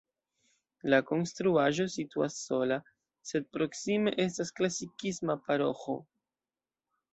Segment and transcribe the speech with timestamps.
[0.93, 2.79] La konstruaĵo situas sola,
[3.33, 5.99] sed proksime estas klasikisma paroĥo.